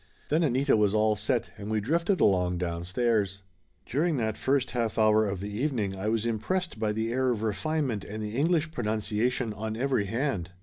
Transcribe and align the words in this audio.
Then 0.29 0.41
Anita 0.41 0.75
was 0.75 0.95
all 0.95 1.15
set 1.15 1.51
and 1.59 1.69
we 1.69 1.79
drifted 1.79 2.19
along 2.21 2.57
downstairs. 2.57 3.43
During 3.85 4.17
that 4.17 4.35
first 4.35 4.71
half 4.71 4.97
hour 4.97 5.27
of 5.27 5.41
the 5.41 5.51
evening 5.53 5.95
I 5.95 6.07
was 6.07 6.25
impressed 6.25 6.79
by 6.79 6.91
the 6.91 7.13
air 7.13 7.29
of 7.29 7.43
refinement 7.43 8.03
and 8.05 8.23
the 8.23 8.35
English 8.35 8.71
pronunciation 8.71 9.53
on 9.53 9.77
every 9.77 10.07
hand. 10.07 10.49